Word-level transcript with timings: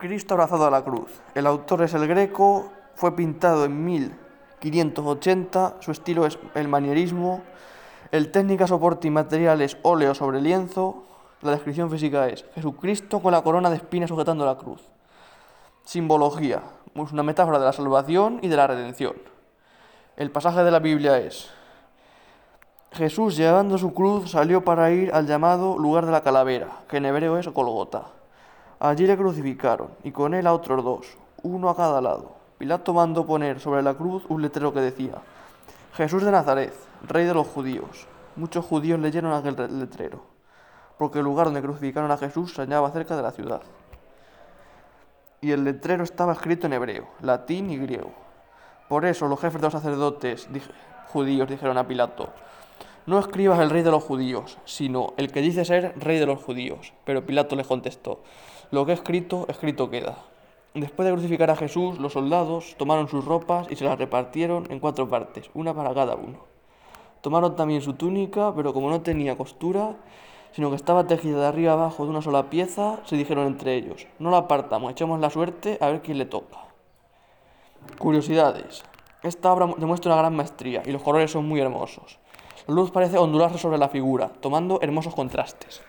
Cristo 0.00 0.34
abrazado 0.34 0.66
a 0.66 0.70
la 0.70 0.82
cruz. 0.82 1.20
El 1.34 1.46
autor 1.46 1.82
es 1.82 1.92
el 1.92 2.08
greco, 2.08 2.72
fue 2.94 3.14
pintado 3.14 3.66
en 3.66 3.84
1580, 3.84 5.76
su 5.80 5.92
estilo 5.92 6.24
es 6.24 6.38
el 6.54 6.68
manierismo, 6.68 7.42
el 8.10 8.32
técnica, 8.32 8.66
soporte 8.66 9.08
y 9.08 9.10
material 9.10 9.60
es 9.60 9.76
óleo 9.82 10.14
sobre 10.14 10.40
lienzo, 10.40 11.04
la 11.42 11.50
descripción 11.50 11.90
física 11.90 12.28
es 12.28 12.46
Jesucristo 12.54 13.20
con 13.20 13.32
la 13.32 13.42
corona 13.42 13.68
de 13.68 13.76
espinas 13.76 14.08
sujetando 14.08 14.46
la 14.46 14.56
cruz. 14.56 14.80
Simbología, 15.84 16.62
es 16.94 17.12
una 17.12 17.22
metáfora 17.22 17.58
de 17.58 17.66
la 17.66 17.74
salvación 17.74 18.38
y 18.40 18.48
de 18.48 18.56
la 18.56 18.66
redención. 18.66 19.16
El 20.16 20.30
pasaje 20.30 20.64
de 20.64 20.70
la 20.70 20.78
Biblia 20.78 21.18
es 21.18 21.50
Jesús 22.92 23.36
llevando 23.36 23.76
su 23.76 23.92
cruz 23.92 24.30
salió 24.30 24.64
para 24.64 24.90
ir 24.92 25.12
al 25.12 25.26
llamado 25.26 25.78
lugar 25.78 26.06
de 26.06 26.12
la 26.12 26.22
calavera, 26.22 26.68
que 26.88 26.96
en 26.96 27.04
hebreo 27.04 27.36
es 27.36 27.48
Golgota. 27.48 28.19
Allí 28.80 29.06
le 29.06 29.14
crucificaron, 29.14 29.90
y 30.04 30.10
con 30.10 30.32
él 30.32 30.46
a 30.46 30.54
otros 30.54 30.82
dos, 30.82 31.06
uno 31.42 31.68
a 31.68 31.76
cada 31.76 32.00
lado. 32.00 32.32
Pilato 32.56 32.94
mandó 32.94 33.26
poner 33.26 33.60
sobre 33.60 33.82
la 33.82 33.92
cruz 33.92 34.24
un 34.30 34.40
letrero 34.40 34.72
que 34.72 34.80
decía, 34.80 35.16
Jesús 35.92 36.22
de 36.24 36.30
Nazaret, 36.30 36.72
rey 37.06 37.26
de 37.26 37.34
los 37.34 37.46
judíos. 37.46 38.06
Muchos 38.36 38.64
judíos 38.64 38.98
leyeron 38.98 39.34
aquel 39.34 39.78
letrero, 39.78 40.22
porque 40.96 41.18
el 41.18 41.26
lugar 41.26 41.46
donde 41.46 41.60
crucificaron 41.60 42.10
a 42.10 42.16
Jesús 42.16 42.54
se 42.54 42.62
hallaba 42.62 42.90
cerca 42.90 43.16
de 43.16 43.22
la 43.22 43.32
ciudad. 43.32 43.60
Y 45.42 45.50
el 45.50 45.62
letrero 45.62 46.02
estaba 46.02 46.32
escrito 46.32 46.66
en 46.66 46.72
hebreo, 46.72 47.06
latín 47.20 47.70
y 47.70 47.76
griego. 47.76 48.12
Por 48.88 49.04
eso 49.04 49.28
los 49.28 49.38
jefes 49.38 49.60
de 49.60 49.66
los 49.66 49.74
sacerdotes 49.74 50.48
judíos 51.12 51.50
dijeron 51.50 51.76
a 51.76 51.86
Pilato, 51.86 52.30
no 53.06 53.18
escribas 53.18 53.60
el 53.60 53.70
rey 53.70 53.82
de 53.82 53.90
los 53.90 54.04
judíos, 54.04 54.58
sino 54.64 55.14
el 55.16 55.32
que 55.32 55.40
dice 55.40 55.64
ser 55.64 55.94
rey 55.98 56.18
de 56.18 56.26
los 56.26 56.42
judíos. 56.42 56.92
Pero 57.04 57.24
Pilato 57.24 57.56
les 57.56 57.66
contestó, 57.66 58.22
lo 58.70 58.86
que 58.86 58.92
he 58.92 58.94
escrito, 58.94 59.46
escrito 59.48 59.90
queda. 59.90 60.18
Después 60.74 61.06
de 61.06 61.12
crucificar 61.12 61.50
a 61.50 61.56
Jesús, 61.56 61.98
los 61.98 62.12
soldados 62.12 62.76
tomaron 62.78 63.08
sus 63.08 63.24
ropas 63.24 63.66
y 63.70 63.76
se 63.76 63.84
las 63.84 63.98
repartieron 63.98 64.66
en 64.70 64.78
cuatro 64.78 65.08
partes, 65.08 65.50
una 65.54 65.74
para 65.74 65.92
cada 65.92 66.14
uno. 66.14 66.38
Tomaron 67.20 67.56
también 67.56 67.82
su 67.82 67.94
túnica, 67.94 68.54
pero 68.54 68.72
como 68.72 68.88
no 68.88 69.00
tenía 69.00 69.36
costura, 69.36 69.96
sino 70.52 70.70
que 70.70 70.76
estaba 70.76 71.06
tejida 71.06 71.40
de 71.40 71.46
arriba 71.46 71.72
abajo 71.72 72.04
de 72.04 72.10
una 72.10 72.22
sola 72.22 72.50
pieza, 72.50 73.00
se 73.04 73.16
dijeron 73.16 73.46
entre 73.46 73.74
ellos, 73.74 74.06
no 74.18 74.30
la 74.30 74.38
apartamos, 74.38 74.92
echemos 74.92 75.20
la 75.20 75.30
suerte 75.30 75.78
a 75.80 75.88
ver 75.88 76.02
quién 76.02 76.18
le 76.18 76.26
toca. 76.26 76.58
Curiosidades. 77.98 78.84
Esta 79.22 79.52
obra 79.52 79.74
demuestra 79.76 80.12
una 80.12 80.22
gran 80.22 80.36
maestría 80.36 80.82
y 80.86 80.92
los 80.92 81.02
colores 81.02 81.30
son 81.30 81.46
muy 81.46 81.60
hermosos. 81.60 82.18
La 82.66 82.74
luz 82.74 82.90
parece 82.90 83.18
ondularse 83.18 83.58
sobre 83.58 83.78
la 83.78 83.88
figura, 83.88 84.30
tomando 84.40 84.80
hermosos 84.80 85.14
contrastes. 85.14 85.80